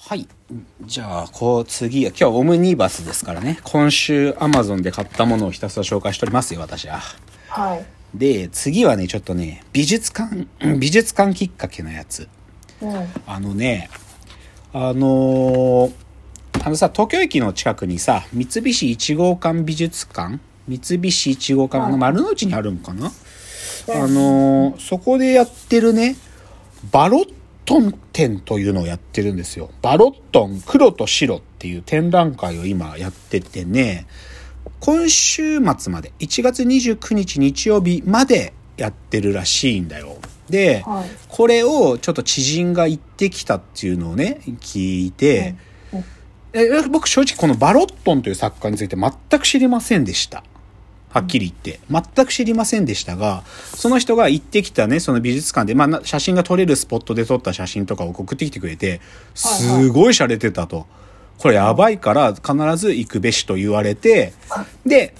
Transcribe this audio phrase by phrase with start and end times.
[0.00, 0.28] はい。
[0.82, 3.58] じゃあ、こう、次は、今日はオムニバスですからね。
[3.64, 7.00] 今週、アマゾンで買ったものをひたすら紹介しておりますよ、私は。
[7.48, 7.84] はい。
[8.14, 10.46] で、次はね、ちょっとね、美術館、
[10.78, 12.28] 美術館きっかけのやつ。
[12.80, 12.94] うん。
[13.26, 13.90] あのね、
[14.72, 15.92] あのー
[16.64, 20.38] あのさ、東京駅の近くにさ、三菱一号館美術館？
[20.68, 23.10] 三菱一号館、あの丸の内にあるんかな、あ
[24.06, 26.16] のーそこでやってるね、
[26.90, 27.34] バロッ
[27.68, 29.68] トン展というのをやってるんですよ。
[29.82, 34.06] バロットン黒と白っていう展覧会を今やっててね、
[34.80, 40.16] 今週末まで、1月29日日曜日までやってるらしいんだよ。
[40.48, 45.54] で、はいこれをちょっと知人が行ってきたっていうのをね、聞いて、
[45.92, 46.04] うんうん
[46.54, 50.42] え僕正直このバロットンという作家について全く知りませんでした。
[51.10, 51.80] はっきり言って。
[51.90, 53.44] 全く知りませんでしたが、
[53.74, 59.00] その人が行ってきたね、その美術館で、まあ、写真が撮れるスポットで撮った写真とかを送ってきてくれて、
[59.34, 60.86] すごい洒落てたと。
[61.38, 64.32] これやばいから必ず行くべしと言われて、
[64.84, 65.14] で、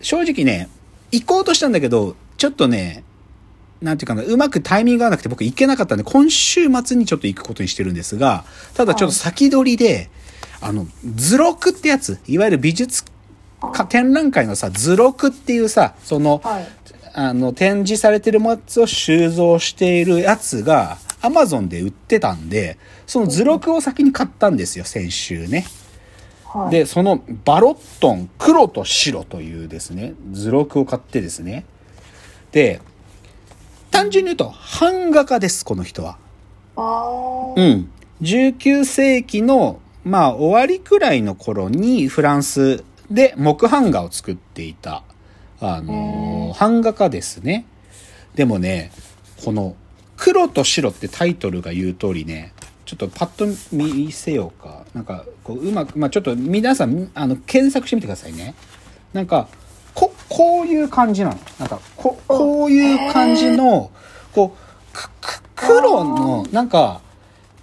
[0.00, 0.68] 正直ね、
[1.12, 3.04] 行こうとしたんだけど、ちょっとね、
[3.80, 10.10] なんていうかな、うまくタイミングが合わなくて僕行けなかったんで、今週末にちょっと行くことにしてるんですが、ただちょっと先取りで、
[10.60, 13.11] あの、図録ってやつ、いわゆる美術か
[13.88, 16.66] 展覧会のさ、図録っていうさ、その、はい。
[17.14, 25.66] あの、展示されてるやつを収蔵しているやつが、アマゾンで売ってたんで、その図録を先に買ったんですよ、先週ね。
[26.46, 26.70] はい。
[26.70, 31.64] で、そのバロットン黒と白というですね、図録を買ってですね。
[32.50, 32.80] で、
[33.90, 36.16] 単純に言うと、版画家です、この人は。
[37.56, 37.90] うん。
[38.22, 45.02] 19世紀の、まあ、終わりくらいの頃にフランスで木版画を作っていた、
[45.60, 47.64] あのー版画家ですね。
[48.34, 48.92] でもね、
[49.44, 49.74] この、
[50.16, 52.52] 黒と白ってタイトルが言う通りね、
[52.84, 54.84] ちょっとパッと見せようか。
[54.94, 58.54] なんか、こう、うまく、まあちょっと皆さん、あの、検索してみてくださいね。
[59.12, 59.48] なんか、
[59.94, 61.38] こ、こういう感じなの。
[61.58, 63.90] なんか、こ、こういう感じの、
[64.34, 67.00] こう、く、く、黒の、なんか、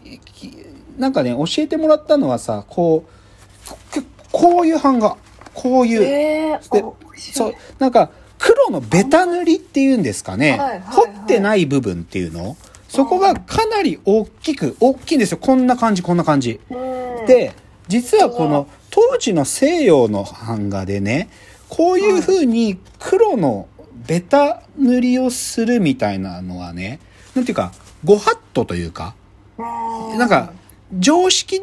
[0.03, 0.51] き
[0.97, 5.15] なんかね、教えてもらったのはさ、こう、くこういう版画。
[5.53, 6.03] こういう。
[6.03, 6.93] ええー。
[7.33, 10.51] そ、いうなんか、黒のベタ塗りっていうんですかね。
[10.51, 15.37] はいはいはい彫ってない部分っていうのそこがかなり大きく、大きいんですよ。
[15.37, 16.59] こんな感じ、こんな感じ。
[16.71, 16.75] う
[17.23, 17.25] ん。
[17.27, 17.53] で、
[17.87, 21.29] 実はこの当時の西洋の版画でね、
[21.69, 23.67] こういう風に黒の
[24.07, 26.99] ベタ塗りをするみたいなのはね、
[27.35, 27.71] なんていうか、
[28.03, 29.15] ご法度というか、
[29.57, 30.53] うん、なんか、
[30.97, 31.61] 常識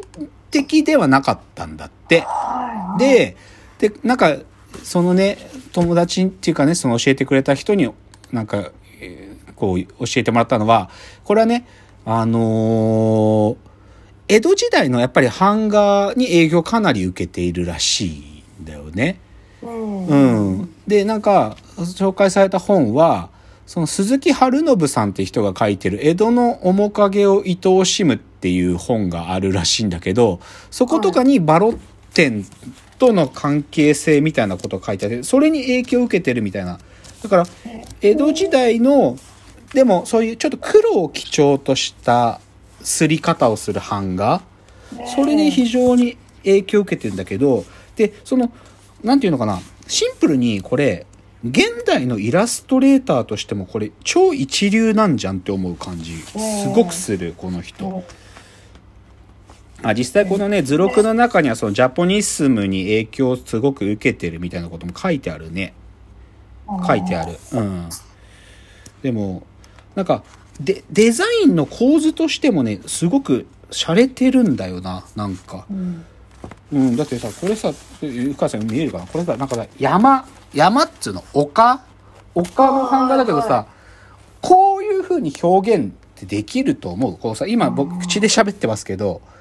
[0.49, 2.21] 的ではなかったんだって。
[2.21, 3.35] はい、で、
[3.79, 4.37] で、なんか、
[4.83, 5.37] そのね、
[5.71, 7.89] 友達っていうかね、その教えてくれた人に、
[8.31, 10.89] なんか、えーこう、教えてもらったのは、
[11.23, 11.65] これはね、
[12.05, 13.67] あのー
[14.29, 19.21] 江戸時代のやっぱり版画に影響をかなり受けているらしいんだよね。
[19.61, 20.05] うん。
[20.05, 20.61] ううん。
[20.63, 20.69] ん。
[20.85, 23.29] で、なんか、紹介された本は、
[23.65, 30.39] その鈴木春信さんって人が書いてる江戸の面影を愛おしむっていう本があるらしいんだけど、
[30.71, 31.77] そことかにバロッ
[32.13, 32.45] テン
[32.97, 36.79] との関係性みたいなことが書いてあって、それに影響を受けてるみたいな。
[37.23, 37.45] だから、
[38.01, 39.17] 江戸時代の、
[39.73, 42.39] でもそういうちょっと黒を基調とした
[42.81, 44.41] 刷り方をする版画、
[45.15, 47.65] それに非常に影響を受けてるんだけど、
[47.95, 48.51] で、その、
[49.03, 51.05] なんていうのかな、シンプルにこれ、
[51.43, 58.03] 現代のイラストレーターとしてもこれ超一流なんじゃんって思う感じ、すごくする、この人。
[59.89, 65.73] あ実際このね、図録の中にはそのジャポニスムに影響をすごく受けてるみたいなことも書いてあるね。
[66.85, 67.37] 書いてある。
[67.53, 67.89] うん。
[69.01, 69.43] でも、
[69.95, 70.23] なんか、
[70.59, 75.65] で、デザインの構図としてもね、すごく洒落てるんだよな、なんか。
[75.71, 76.05] うん。
[76.73, 77.71] うん、だってさ、これさ、
[78.01, 79.07] ゆかさん見えるかな？
[79.07, 81.81] これさ、なんかさ、山、山っつうの、丘？
[82.35, 83.67] 丘の版画だけどさ、
[84.41, 87.17] こういう風に表現ってできると思う？
[87.17, 89.36] こうさ、今僕口で喋ってますけど、あ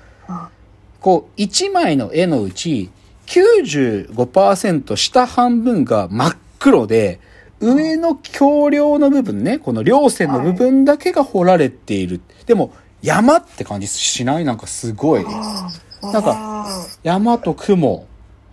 [1.01, 2.91] こう、1枚の絵のうち、
[3.27, 7.21] 95%下半分が真っ黒で、
[7.61, 12.21] 上の橋梁の部分ね、この稜線の部分だけが彫られている。
[12.45, 14.45] でも、山って感じしない？
[14.45, 15.25] なんかすごい。
[15.25, 18.07] なんかあ山と雲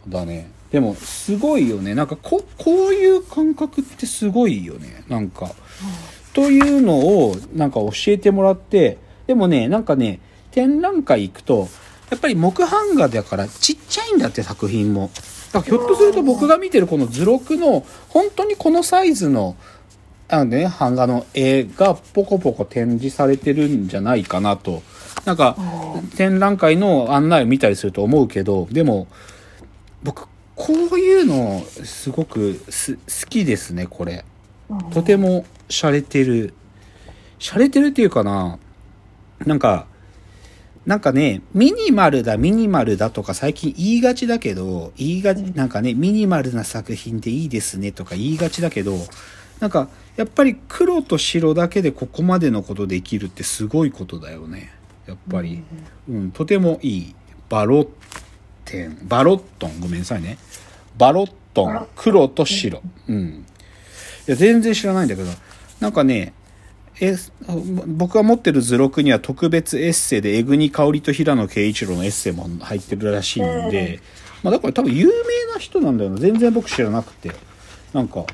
[0.08, 0.50] だね。
[0.72, 1.94] でも、すごいよね。
[1.94, 5.04] なんか、こ、こういう感覚ってすごいよね。
[5.08, 5.52] なんか。
[6.34, 8.98] というのを、なんか教えてもらって、
[9.28, 10.20] でもね、なんかね、
[10.54, 11.68] 展覧会行くと、
[12.10, 15.10] やっぱり木版画だからちっちゃいんだって作品も。
[15.52, 19.56] だからひょっとすると僕が見てるこの図録の、本当にこのサイズの、
[20.30, 24.82] あのね、版画の絵がポコポコ展示されてるんじゃないかなと。
[25.26, 25.56] なんか
[26.18, 29.08] 展覧会の案内を見たりすると思うけどでも
[30.02, 34.26] 僕こういうのすごくす好きですねこれ。
[34.92, 36.54] とても洒落てる。
[37.40, 38.60] 洒落てるっていうかな。
[39.46, 39.88] なんか
[40.86, 48.98] なんかねミニマルだミニマルだとか最近言いがちだけど言いがちなんかねミニマルな作品でいいですねとか言いがちだけど
[49.60, 49.88] なんか
[50.18, 54.72] やっぱり黒と白だけでここまでのことできるってすごいことだよね。
[55.08, 55.64] やっぱり、
[56.10, 57.16] うん、とてもいい。
[57.50, 57.88] バロッ
[58.66, 60.38] テンバロットンごめんなさいね。
[60.98, 62.82] バロットン黒と白。
[63.08, 63.46] うん。
[64.28, 65.30] いや全然知らないんだけど
[65.80, 66.34] なんかね
[67.02, 67.16] え
[67.88, 74.00] 僕が持ってる図録には特別エッセイで江国香織と平野啓一郎のエッセイも入ってるらしいんで、
[74.44, 75.14] まあ、だから多分有名
[75.54, 77.32] な人なんだよな全然僕知らなくて。
[77.94, 78.26] なんか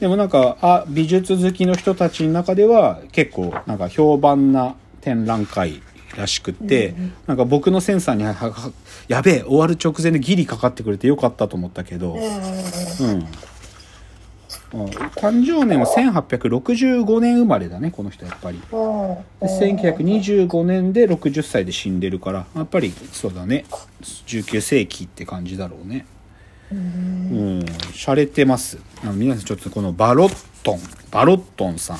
[0.00, 5.82] でもなんかあ美術好きの人たちの中では結構なんか評判な展覧会
[6.16, 6.94] らしくって、
[7.26, 8.22] なんか僕のセンサーに
[9.08, 13.26] やべえ終わる直前でギリかかってくれてよかったと思ったけど、うん。
[14.72, 18.58] うん誕生年は1865年生まれだねこの人やっぱり。
[18.60, 18.66] で
[19.46, 23.64] 1925年で60歳で死んでるからやっぱりそうだね。
[24.02, 26.06] 19世紀って感じだろうね。
[26.72, 27.60] うん。
[27.92, 28.78] 洒落てます。
[29.02, 30.80] あの皆さんちょっとこのバロットン。
[31.10, 31.98] バロットンさん。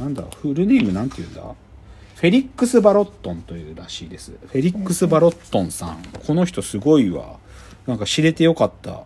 [0.00, 1.42] なんだフルネームなんて言うんだ？
[1.42, 4.32] フェリックス・バロットンというらしいです。
[4.32, 6.02] フェリックス・バロットンさん。
[6.26, 7.38] この人すごいわ。
[7.86, 9.02] なんか知れてよかった。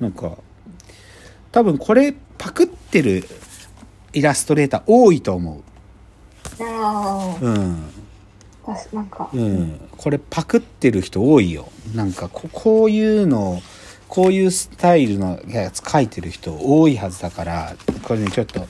[0.00, 0.38] なんか
[1.56, 3.24] 多分これパクってる
[4.12, 5.62] イラストレーター多いと思
[6.60, 7.82] あううん。
[8.92, 11.70] なんか、うん、これパクってる人多いよ。
[11.94, 13.62] なんかここういうの
[14.06, 18.66] こういうスタイルのやつ書いてる人多いはずだからこれねちょっと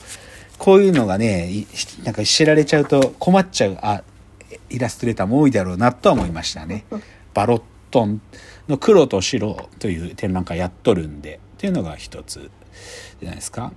[0.57, 1.67] こういうのがねい
[2.05, 4.05] なんか知られちゃうと困っちゃうあ
[4.71, 6.85] イラストレーターも多いだろうなとは思いましたね。
[7.35, 8.21] バロットン
[8.69, 11.41] の黒と白という展覧会やっとるんで。
[11.57, 12.51] っていうのが一つ
[13.21, 13.73] じゃないですか。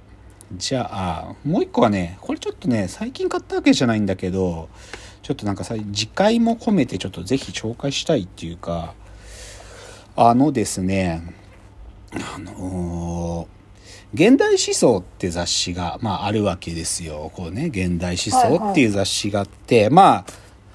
[0.55, 4.67] じゃあもう一個はねこれちょっとね最近買ったわけじゃないんだけど
[5.21, 8.95] ちょっとなんかさ次回も込めてちょっとぜひ紹介したいっていうか
[10.15, 11.21] あのですね
[12.11, 13.47] あの
[14.11, 17.31] 現代思想って雑誌が、まあ、あるわけですよ。
[17.35, 20.25] こうね、現代思想っていう雑誌があって、まあ、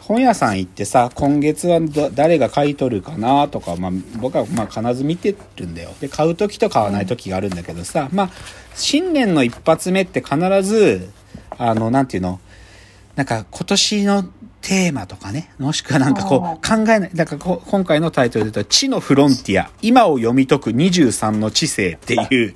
[0.06, 3.90] 本屋さん行ってさ、今月はど誰が買い取るかなとか、まあ、
[4.20, 5.90] 僕はまあ必ず見てるんだよ。
[5.98, 8.30] で、買う時と買わない時があるんだけどさ、まあ、
[8.74, 11.08] 新年の一発目って必ず、
[11.56, 12.38] あの、なんていうの、
[13.16, 14.22] なんか今年の
[14.60, 22.54] テーマとかね、もしくはなんかこう考えない、だからこう今回のタイトルで言うと、地のフロンティア、今を読み解く23の知性っていう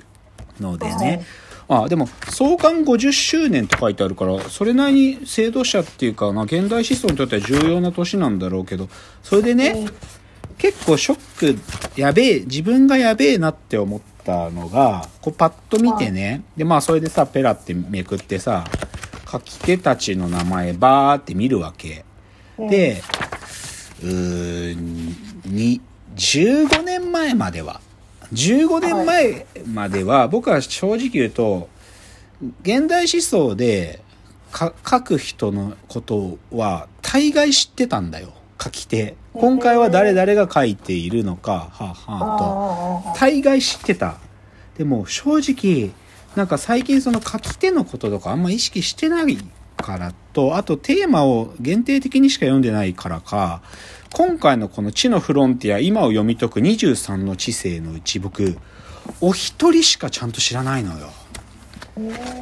[0.59, 1.25] のでね、
[1.67, 8.89] あでも創刊50周年って書いてあるからそれなりに制度者っていうかな現代思想にとっては重要な年なんだろうけど
[9.21, 9.87] それでね
[10.57, 11.55] 結構ショッ
[11.95, 18.65] クやべえ自分がやべえなって思ったのがこうパッと見てねでまあそれでさペラってめくってさ
[19.31, 22.03] 書き手たちの名前バーって見るわけ。
[22.57, 23.01] で
[24.01, 25.15] うーん
[25.45, 25.81] に
[26.15, 27.79] 15年前までは
[28.33, 31.69] 15年前までは僕は正直言うと
[32.61, 34.01] 現代思想で
[34.51, 38.33] か書く人のことは大概知ってたんだよ。
[38.61, 39.15] 書き手。
[39.33, 41.69] 今回は誰々が書いているのか。
[41.71, 43.09] はあ、はあ、と。
[43.11, 44.17] あ大概知ってた。
[44.77, 45.91] でも正直
[46.35, 49.37] なんか最近その書き手のこととかあんま意識してない
[49.77, 53.61] からとあとテーマを限定的にしか読んでないからか
[54.13, 58.57] 今回のこの「地のフロンティア今を読み解く23の知性」のうち僕
[59.21, 61.09] お一人しかちゃんと知らないのよ。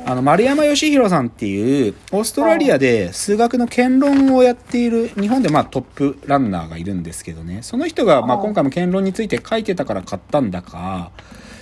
[0.05, 7.59] あの丸山義弘さんっていうオーストラリアで数学の検論をやっている日本でまあトップランナーがいるんですけどね。
[7.63, 11.11] その人がまあ今回も検論について書いてたから買ったんだか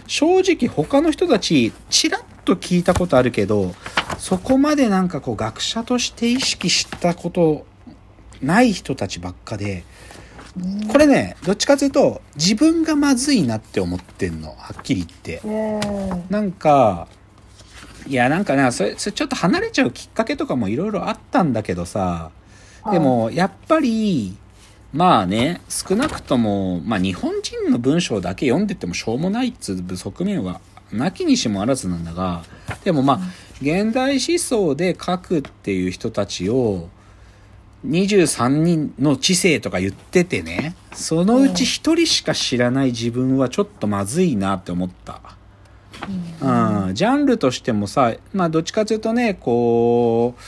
[0.08, 3.74] 正直他の人たちちらっと聞いたことあるけど
[4.20, 7.66] そこまでなんかこう学者として意識したこと
[8.42, 9.84] ない人たちばっかで
[10.88, 14.50] これねどっちかというと自分がまずいなって思ってんの。
[14.50, 15.42] はっきり言って。
[15.44, 17.08] うんなんか、
[18.08, 22.32] いや、なんかね、それ、それちょっと離れちゃうきっかけとかもいろいろあったんだけどさ、
[22.92, 24.38] でも、やっぱり、
[24.94, 32.44] まあね、少なくとも、まあ日本人の文章だけ読んでてもしょうもないっつう側面は、なきにしもあらずなんだが、
[32.84, 33.20] でもまあ、
[33.62, 36.90] 現代思想で書くっていう人たちを、
[37.88, 45.22] 23人の知性とか言っててね、そのうち1人しか知らない自分はちょっとまずいなって思った。
[46.42, 50.42] うん、ジャンルとしてもさ、まあどっちかというとね、こう、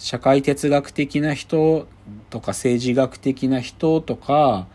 [0.00, 1.86] 社会哲学的な人
[2.30, 4.66] とか政治学的な人とか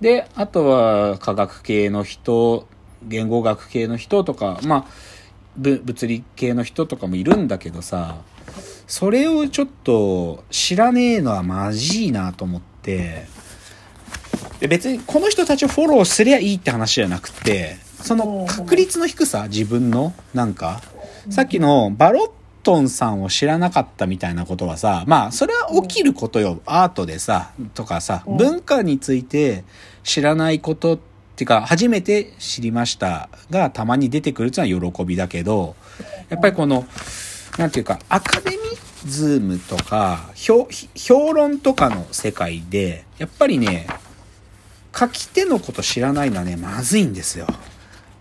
[0.00, 2.68] であとは科学系の人
[3.02, 4.86] 言語学系の人とかまあ
[5.56, 8.16] ぶ物理系の人とかもいるんだけどさ
[8.86, 13.26] それをちょっと知らねえのはまじいなと思って
[14.60, 20.82] で別にこの人たちをフォローすりゃいいって話じゃなくてその確率の低さ自分のなんか。
[21.30, 22.30] さっきのバロッ
[22.62, 26.60] トンさんを知らなかったみたいなことはさまあそれは起きることよ。
[26.66, 28.36] アートでさとかさうん。
[28.36, 29.64] 文化について
[30.02, 30.98] 知らないことっ
[31.36, 35.74] ていうか初めて知りましたがたまに出てくるっていうのは喜びだけど
[36.28, 36.84] やっぱりこの
[37.58, 38.56] なんていうかアカデミ
[39.06, 43.86] ズームとか評論とかの世界でやっぱりね
[44.96, 47.46] 書き手のこと知らないのはねまずいんですよ。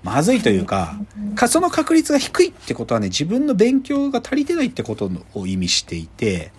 [0.03, 0.99] まずいというか、
[1.35, 6.51] かその確率が低いってことはね、自分の勉強が足りてないってことを意味していて、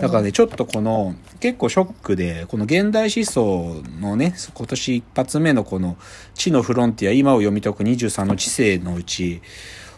[0.00, 5.96] だからね、ちょっとこの、結構ショックで、この現代思想のね、今年一発目のこの、
[6.34, 9.40] 知のフロンティア、今を読み解く23の知性のうち、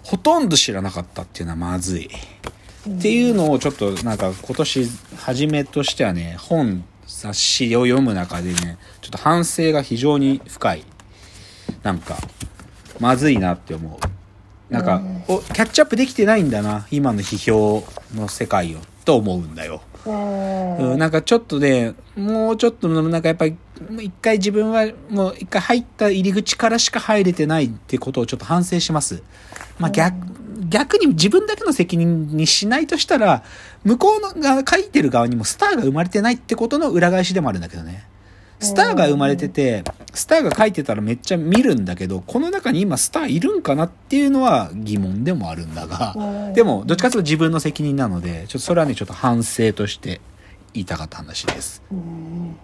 [0.02, 2.10] ほとんど知らなかったっていうのはまずい。
[2.88, 10.84] っていうのをちょっとなんか今年初めとしてはね、本、雑誌を読む中でね、ちょっと反省が非常に深い。
[11.82, 12.16] なんか、
[12.98, 14.72] まずいなって思う。
[14.72, 19.82] なんか、おキャッチアップできてないんだな、今の批評の世界を、と思うんだよ。
[20.04, 23.56] うんうん、なんかちょっとね、もうちょっとなんかやっぱり、
[23.90, 29.22] もう一回自分はもう一回入った入り口からしか入れてないってことをちょっと反省します。
[29.78, 30.16] まあ逆、
[30.68, 33.42] 逆に自分だけの責任にしないとしたら、
[33.84, 38.04] 向こうのが書いてる側にもスターが生まれてないってことの裏返しでもあるんだけどね。
[38.60, 50.20] スターが生まれてて、スターが書いてたらめっちゃ見るんだけど、この中に今スターいるんかなっていうのは疑問でもあるんだが、でも、どっちかというと自分の責任なので、ちょっとそれはね、ちょっと反省として
[50.74, 51.82] 言いたかった話です。
[51.90, 52.56] うん